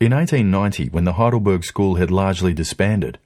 In 0.00 0.12
1890, 0.12 0.88
when 0.88 1.04
the 1.04 1.12
Heidelberg 1.12 1.64
School 1.64 1.94
had 1.94 2.10
largely 2.10 2.52
disbanded, 2.52 3.18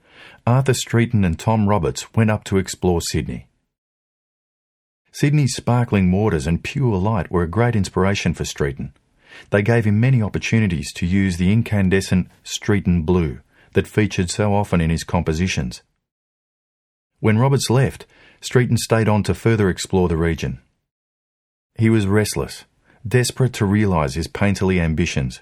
Arthur 0.46 0.74
Streeton 0.74 1.24
and 1.24 1.38
Tom 1.38 1.68
Roberts 1.68 2.12
went 2.14 2.30
up 2.30 2.44
to 2.44 2.58
explore 2.58 3.00
Sydney. 3.00 3.46
Sydney's 5.10 5.56
sparkling 5.56 6.12
waters 6.12 6.46
and 6.46 6.62
pure 6.62 6.96
light 6.98 7.30
were 7.30 7.42
a 7.42 7.48
great 7.48 7.74
inspiration 7.74 8.34
for 8.34 8.44
Streeton. 8.44 8.92
They 9.50 9.62
gave 9.62 9.86
him 9.86 9.98
many 9.98 10.22
opportunities 10.22 10.92
to 10.94 11.06
use 11.06 11.38
the 11.38 11.52
incandescent 11.52 12.28
Streeton 12.44 13.06
blue 13.06 13.40
that 13.72 13.86
featured 13.86 14.30
so 14.30 14.54
often 14.54 14.80
in 14.80 14.90
his 14.90 15.04
compositions. 15.04 15.82
When 17.20 17.38
Roberts 17.38 17.70
left, 17.70 18.06
Streeton 18.42 18.76
stayed 18.76 19.08
on 19.08 19.22
to 19.24 19.34
further 19.34 19.70
explore 19.70 20.08
the 20.08 20.16
region. 20.16 20.60
He 21.76 21.88
was 21.90 22.06
restless, 22.06 22.64
desperate 23.06 23.54
to 23.54 23.64
realise 23.64 24.14
his 24.14 24.28
painterly 24.28 24.78
ambitions. 24.80 25.40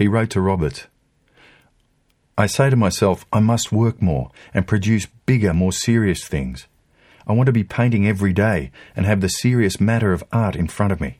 He 0.00 0.08
wrote 0.08 0.30
to 0.30 0.40
Roberts, 0.40 0.86
I 2.38 2.46
say 2.46 2.70
to 2.70 2.74
myself, 2.74 3.26
I 3.34 3.40
must 3.40 3.70
work 3.70 4.00
more 4.00 4.30
and 4.54 4.66
produce 4.66 5.04
bigger, 5.26 5.52
more 5.52 5.74
serious 5.74 6.26
things. 6.26 6.66
I 7.26 7.34
want 7.34 7.48
to 7.48 7.52
be 7.52 7.64
painting 7.64 8.08
every 8.08 8.32
day 8.32 8.70
and 8.96 9.04
have 9.04 9.20
the 9.20 9.28
serious 9.28 9.78
matter 9.78 10.14
of 10.14 10.24
art 10.32 10.56
in 10.56 10.68
front 10.68 10.94
of 10.94 11.02
me. 11.02 11.18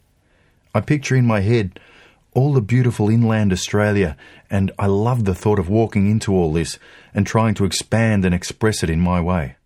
I 0.74 0.80
picture 0.80 1.14
in 1.14 1.26
my 1.26 1.40
head 1.40 1.78
all 2.32 2.54
the 2.54 2.62
beautiful 2.62 3.10
inland 3.10 3.52
Australia, 3.52 4.16
and 4.48 4.72
I 4.78 4.86
love 4.86 5.26
the 5.26 5.34
thought 5.34 5.58
of 5.58 5.68
walking 5.68 6.10
into 6.10 6.32
all 6.32 6.50
this 6.50 6.78
and 7.12 7.26
trying 7.26 7.52
to 7.56 7.66
expand 7.66 8.24
and 8.24 8.34
express 8.34 8.82
it 8.82 8.88
in 8.88 9.00
my 9.00 9.20
way. 9.20 9.56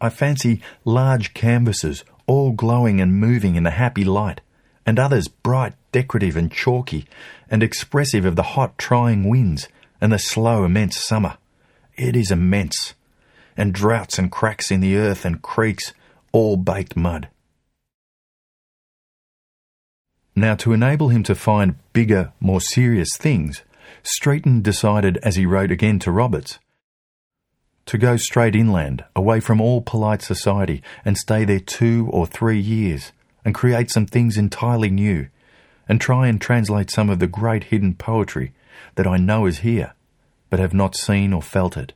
I 0.00 0.08
fancy 0.08 0.62
large 0.86 1.34
canvases, 1.34 2.04
all 2.26 2.52
glowing 2.52 3.02
and 3.02 3.20
moving 3.20 3.54
in 3.54 3.64
the 3.64 3.72
happy 3.72 4.04
light, 4.04 4.40
and 4.86 4.98
others 4.98 5.28
bright, 5.28 5.74
decorative, 5.90 6.36
and 6.36 6.50
chalky, 6.50 7.04
and 7.50 7.62
expressive 7.62 8.24
of 8.24 8.36
the 8.36 8.54
hot, 8.54 8.78
trying 8.78 9.28
winds 9.28 9.68
and 10.00 10.12
the 10.12 10.18
slow, 10.18 10.64
immense 10.64 11.04
summer. 11.04 11.36
It 11.96 12.14
is 12.14 12.30
immense. 12.30 12.94
And 13.56 13.72
droughts 13.72 14.18
and 14.18 14.30
cracks 14.30 14.70
in 14.70 14.80
the 14.80 14.96
earth 14.96 15.24
and 15.24 15.42
creeks, 15.42 15.92
all 16.32 16.56
baked 16.56 16.96
mud. 16.96 17.28
Now, 20.34 20.54
to 20.56 20.74
enable 20.74 21.08
him 21.08 21.22
to 21.24 21.34
find 21.34 21.76
bigger, 21.94 22.32
more 22.40 22.60
serious 22.60 23.16
things, 23.16 23.62
Streeton 24.02 24.62
decided, 24.62 25.16
as 25.22 25.36
he 25.36 25.46
wrote 25.46 25.72
again 25.72 25.98
to 26.00 26.10
Roberts, 26.12 26.58
to 27.86 27.96
go 27.96 28.16
straight 28.16 28.54
inland, 28.54 29.04
away 29.14 29.40
from 29.40 29.60
all 29.60 29.80
polite 29.80 30.20
society, 30.20 30.82
and 31.04 31.16
stay 31.16 31.44
there 31.44 31.60
two 31.60 32.08
or 32.12 32.26
three 32.26 32.58
years, 32.58 33.12
and 33.46 33.54
create 33.54 33.92
some 33.92 34.06
things 34.06 34.36
entirely 34.36 34.90
new, 34.90 35.28
and 35.88 36.00
try 36.00 36.26
and 36.26 36.40
translate 36.40 36.90
some 36.90 37.08
of 37.08 37.20
the 37.20 37.28
great 37.28 37.64
hidden 37.64 37.94
poetry 37.94 38.52
that 38.96 39.06
I 39.06 39.18
know 39.18 39.46
is 39.46 39.58
here, 39.58 39.94
but 40.50 40.58
have 40.58 40.74
not 40.74 40.96
seen 40.96 41.32
or 41.32 41.40
felt 41.40 41.76
it. 41.76 41.92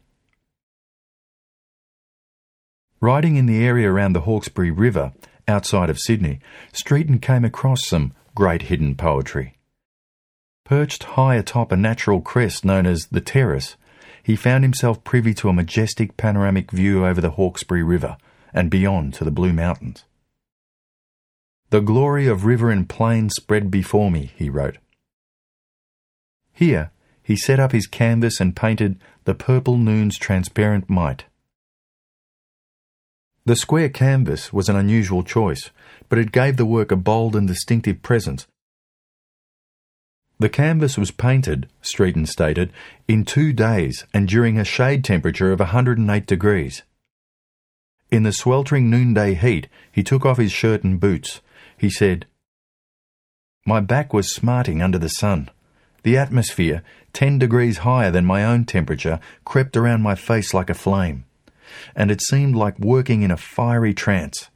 Riding 3.01 3.35
in 3.35 3.47
the 3.47 3.65
area 3.65 3.91
around 3.91 4.13
the 4.13 4.21
Hawkesbury 4.21 4.71
River, 4.71 5.13
outside 5.49 5.91
of 5.91 5.99
Sydney, 5.99 6.39
Streeton 6.73 7.21
came 7.21 7.45
across 7.45 7.85
some 7.85 8.15
great 8.37 8.63
hidden 8.63 8.95
poetry. 8.95 9.59
Perched 10.65 11.03
high 11.03 11.35
atop 11.35 11.73
a 11.73 11.77
natural 11.77 12.21
crest 12.21 12.65
known 12.65 12.87
as 12.87 13.07
the 13.07 13.21
Terrace, 13.21 13.75
he 14.23 14.37
found 14.37 14.63
himself 14.63 15.03
privy 15.03 15.35
to 15.35 15.49
a 15.49 15.53
majestic 15.53 16.17
panoramic 16.17 16.71
view 16.71 17.05
over 17.05 17.21
the 17.21 17.33
Hawkesbury 17.33 17.83
River 17.83 18.19
and 18.55 18.71
beyond 18.71 19.15
to 19.15 19.25
the 19.25 19.33
Blue 19.33 19.53
Mountains. 19.53 20.05
The 21.71 21.81
glory 21.81 22.27
of 22.27 22.45
river 22.45 22.71
and 22.71 22.89
plain 22.89 23.31
spread 23.31 23.71
before 23.71 24.11
me, 24.11 24.33
he 24.37 24.51
wrote. 24.51 24.79
Here, 26.53 26.91
he 27.23 27.37
set 27.37 27.61
up 27.61 27.71
his 27.71 27.87
canvas 27.87 28.41
and 28.41 28.57
painted 28.57 29.01
the 29.25 29.35
purple 29.35 29.77
noon's 29.77 30.19
transparent 30.19 30.91
might. 30.91 31.27
The 33.45 33.55
square 33.55 33.89
canvas 33.89 34.53
was 34.53 34.69
an 34.69 34.75
unusual 34.75 35.23
choice, 35.23 35.71
but 36.09 36.19
it 36.19 36.33
gave 36.33 36.57
the 36.57 36.67
work 36.67 36.91
a 36.91 36.97
bold 36.97 37.37
and 37.37 37.47
distinctive 37.47 38.03
presence. 38.03 38.49
The 40.41 40.49
canvas 40.49 40.99
was 40.99 41.13
painted, 41.13 41.69
Streeton 41.83 42.27
stated, 42.27 42.73
in 43.07 43.25
two 43.25 43.53
days 43.53 44.07
and 44.13 44.27
during 44.27 44.59
a 44.59 44.65
shade 44.65 45.05
temperature 45.05 45.53
of 45.53 45.61
108 45.61 46.27
degrees. 46.27 46.83
In 48.11 48.25
the 48.25 48.33
sweltering 48.33 48.91
noonday 48.91 49.35
heat, 49.35 49.69
he 49.93 50.03
took 50.03 50.27
off 50.27 50.39
his 50.39 50.51
shirt 50.51 50.83
and 50.83 50.99
boots. 50.99 51.41
He 51.81 51.89
said, 51.89 52.27
My 53.65 53.81
back 53.81 54.13
was 54.13 54.35
smarting 54.35 54.83
under 54.83 54.99
the 54.99 55.09
sun. 55.09 55.49
The 56.03 56.19
atmosphere, 56.19 56.83
ten 57.15 57.39
degrees 57.39 57.79
higher 57.79 58.11
than 58.11 58.27
my 58.27 58.45
own 58.45 58.67
temperature, 58.67 59.19
crept 59.47 59.79
around 59.79 60.03
my 60.03 60.15
face 60.15 60.53
like 60.53 60.69
a 60.69 60.75
flame, 60.75 61.25
and 61.97 62.11
it 62.11 62.21
seemed 62.21 62.55
like 62.55 62.79
working 62.79 63.23
in 63.23 63.31
a 63.31 63.39
fiery 63.39 63.95
trance. 63.95 64.51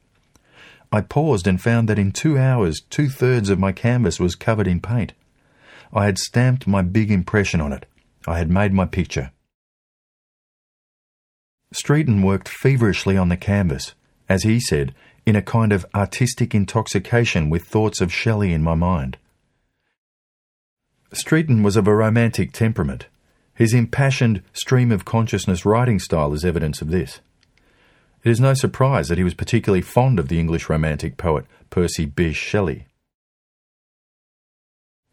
I 0.91 1.01
paused 1.01 1.47
and 1.47 1.59
found 1.59 1.89
that 1.89 1.97
in 1.97 2.11
two 2.11 2.37
hours 2.37 2.79
two 2.91 3.09
thirds 3.09 3.49
of 3.49 3.57
my 3.57 3.71
canvas 3.71 4.19
was 4.19 4.35
covered 4.35 4.67
in 4.67 4.79
paint. 4.79 5.13
I 5.91 6.05
had 6.05 6.19
stamped 6.19 6.67
my 6.67 6.83
big 6.83 7.09
impression 7.09 7.59
on 7.59 7.73
it. 7.73 7.87
I 8.27 8.37
had 8.37 8.51
made 8.51 8.71
my 8.71 8.85
picture. 8.85 9.31
Streeton 11.73 12.23
worked 12.23 12.47
feverishly 12.47 13.17
on 13.17 13.29
the 13.29 13.35
canvas, 13.35 13.95
as 14.29 14.43
he 14.43 14.59
said, 14.59 14.93
in 15.25 15.35
a 15.35 15.41
kind 15.41 15.71
of 15.71 15.85
artistic 15.95 16.53
intoxication 16.53 17.49
with 17.49 17.65
thoughts 17.65 18.01
of 18.01 18.13
Shelley 18.13 18.53
in 18.53 18.61
my 18.61 18.75
mind. 18.75 19.17
Streeton 21.13 21.63
was 21.63 21.77
of 21.77 21.87
a 21.87 21.95
romantic 21.95 22.51
temperament. 22.51 23.07
His 23.53 23.73
impassioned 23.73 24.43
stream 24.53 24.91
of 24.91 25.05
consciousness 25.05 25.65
writing 25.65 25.99
style 25.99 26.33
is 26.33 26.43
evidence 26.43 26.81
of 26.81 26.89
this. 26.89 27.21
It 28.23 28.31
is 28.31 28.39
no 28.39 28.53
surprise 28.53 29.07
that 29.07 29.17
he 29.17 29.23
was 29.23 29.33
particularly 29.33 29.81
fond 29.81 30.19
of 30.19 30.27
the 30.27 30.39
English 30.39 30.69
romantic 30.69 31.15
poet 31.15 31.45
Percy 31.69 32.05
Bysshe 32.05 32.35
Shelley. 32.35 32.87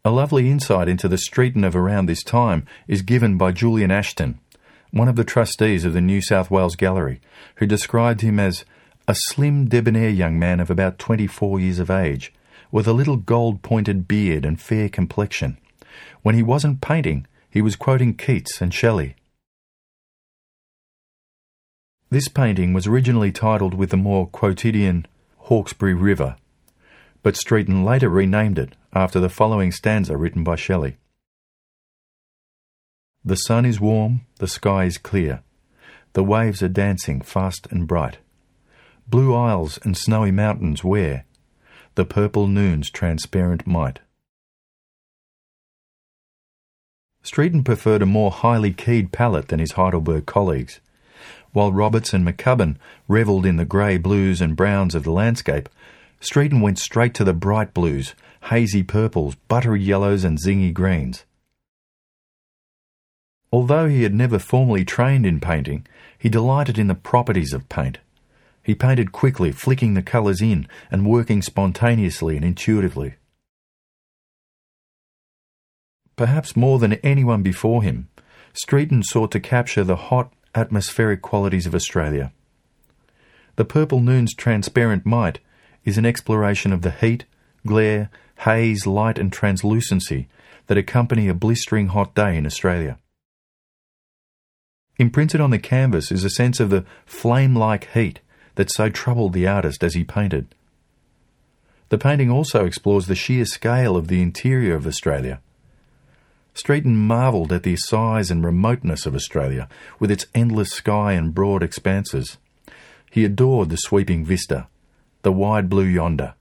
A 0.03 0.11
lovely 0.11 0.49
insight 0.49 0.89
into 0.89 1.07
the 1.07 1.15
Streeton 1.15 1.65
of 1.65 1.75
around 1.75 2.07
this 2.07 2.23
time 2.23 2.65
is 2.87 3.01
given 3.01 3.37
by 3.37 3.53
Julian 3.53 3.91
Ashton, 3.91 4.39
one 4.91 5.07
of 5.07 5.15
the 5.15 5.23
trustees 5.23 5.85
of 5.85 5.93
the 5.93 6.01
New 6.01 6.21
South 6.21 6.51
Wales 6.51 6.75
Gallery, 6.75 7.21
who 7.55 7.65
described 7.65 8.21
him 8.21 8.39
as 8.39 8.65
a 9.07 9.15
slim, 9.15 9.67
debonair 9.67 10.09
young 10.09 10.39
man 10.39 10.59
of 10.59 10.69
about 10.69 10.97
24 10.97 11.59
years 11.59 11.79
of 11.79 11.89
age, 11.89 12.33
with 12.71 12.87
a 12.87 12.93
little 12.93 13.17
gold 13.17 13.61
pointed 13.61 14.07
beard 14.07 14.45
and 14.45 14.61
fair 14.61 14.87
complexion. 14.87 15.57
When 16.21 16.35
he 16.35 16.43
wasn't 16.43 16.81
painting, 16.81 17.27
he 17.49 17.61
was 17.61 17.75
quoting 17.75 18.15
Keats 18.15 18.61
and 18.61 18.73
Shelley. 18.73 19.15
This 22.09 22.29
painting 22.29 22.73
was 22.73 22.87
originally 22.87 23.31
titled 23.31 23.73
with 23.73 23.89
the 23.89 23.97
more 23.97 24.27
quotidian 24.27 25.05
Hawkesbury 25.37 25.93
River, 25.93 26.37
but 27.23 27.35
Streeton 27.35 27.83
later 27.83 28.09
renamed 28.09 28.57
it 28.57 28.75
after 28.93 29.19
the 29.19 29.29
following 29.29 29.71
stanza 29.71 30.15
written 30.15 30.43
by 30.43 30.55
Shelley. 30.55 30.97
The 33.25 33.35
sun 33.35 33.65
is 33.65 33.79
warm, 33.79 34.21
the 34.37 34.47
sky 34.47 34.85
is 34.85 34.97
clear, 34.97 35.41
the 36.13 36.23
waves 36.23 36.63
are 36.63 36.69
dancing 36.69 37.19
fast 37.21 37.67
and 37.69 37.87
bright. 37.87 38.19
Blue 39.07 39.35
isles 39.35 39.79
and 39.83 39.97
snowy 39.97 40.31
mountains 40.31 40.83
wear 40.83 41.25
the 41.95 42.05
purple 42.05 42.47
noon's 42.47 42.89
transparent 42.89 43.67
might. 43.67 43.99
Streeton 47.23 47.63
preferred 47.63 48.01
a 48.01 48.07
more 48.07 48.31
highly 48.31 48.73
keyed 48.73 49.11
palette 49.11 49.47
than 49.47 49.59
his 49.59 49.73
Heidelberg 49.73 50.25
colleagues. 50.25 50.79
While 51.51 51.71
Roberts 51.71 52.13
and 52.13 52.27
McCubbin 52.27 52.77
revelled 53.07 53.45
in 53.45 53.57
the 53.57 53.65
grey 53.65 53.97
blues 53.97 54.41
and 54.41 54.55
browns 54.55 54.95
of 54.95 55.03
the 55.03 55.11
landscape, 55.11 55.69
Streeton 56.19 56.61
went 56.61 56.79
straight 56.79 57.13
to 57.13 57.23
the 57.23 57.33
bright 57.33 57.73
blues, 57.73 58.15
hazy 58.45 58.83
purples, 58.83 59.35
buttery 59.47 59.81
yellows, 59.81 60.23
and 60.23 60.37
zingy 60.37 60.73
greens. 60.73 61.25
Although 63.51 63.87
he 63.87 64.03
had 64.03 64.15
never 64.15 64.39
formally 64.39 64.83
trained 64.83 65.25
in 65.25 65.39
painting, 65.39 65.85
he 66.17 66.27
delighted 66.27 66.79
in 66.79 66.87
the 66.87 66.95
properties 66.95 67.53
of 67.53 67.69
paint. 67.69 67.99
He 68.63 68.75
painted 68.75 69.11
quickly, 69.11 69.51
flicking 69.51 69.93
the 69.93 70.01
colours 70.01 70.41
in 70.41 70.67
and 70.89 71.05
working 71.05 71.41
spontaneously 71.41 72.37
and 72.37 72.45
intuitively. 72.45 73.15
Perhaps 76.15 76.55
more 76.55 76.79
than 76.79 76.93
anyone 76.93 77.43
before 77.43 77.83
him, 77.83 78.07
Streeton 78.53 79.03
sought 79.03 79.31
to 79.31 79.39
capture 79.39 79.83
the 79.83 79.95
hot, 79.95 80.31
atmospheric 80.55 81.21
qualities 81.21 81.65
of 81.65 81.75
Australia. 81.75 82.31
The 83.55 83.65
Purple 83.65 83.99
Noon's 83.99 84.33
transparent 84.33 85.05
might 85.05 85.39
is 85.83 85.97
an 85.97 86.05
exploration 86.05 86.71
of 86.71 86.83
the 86.83 86.91
heat, 86.91 87.25
glare, 87.65 88.09
haze, 88.39 88.87
light, 88.87 89.17
and 89.17 89.31
translucency 89.31 90.29
that 90.67 90.77
accompany 90.77 91.27
a 91.27 91.33
blistering 91.33 91.87
hot 91.87 92.15
day 92.15 92.37
in 92.37 92.45
Australia. 92.45 92.97
Imprinted 94.97 95.41
on 95.41 95.49
the 95.49 95.59
canvas 95.59 96.11
is 96.11 96.23
a 96.23 96.29
sense 96.29 96.59
of 96.59 96.69
the 96.69 96.85
flame 97.05 97.55
like 97.55 97.91
heat 97.93 98.19
that 98.55 98.71
so 98.71 98.89
troubled 98.89 99.33
the 99.33 99.47
artist 99.47 99.83
as 99.83 99.93
he 99.93 100.03
painted. 100.03 100.53
The 101.89 101.97
painting 101.97 102.31
also 102.31 102.65
explores 102.65 103.07
the 103.07 103.15
sheer 103.15 103.45
scale 103.45 103.95
of 103.95 104.07
the 104.07 104.21
interior 104.21 104.75
of 104.75 104.87
Australia 104.87 105.41
Streeton 106.53 106.95
marvelled 106.95 107.51
at 107.51 107.63
the 107.63 107.75
size 107.75 108.29
and 108.29 108.43
remoteness 108.43 109.05
of 109.05 109.15
Australia, 109.15 109.67
with 109.99 110.11
its 110.11 110.27
endless 110.35 110.69
sky 110.69 111.13
and 111.13 111.33
broad 111.33 111.63
expanses. 111.63 112.37
He 113.09 113.25
adored 113.25 113.69
the 113.69 113.77
sweeping 113.77 114.23
vista, 114.23 114.67
the 115.23 115.31
wide 115.31 115.69
blue 115.69 115.85
yonder, 115.85 116.35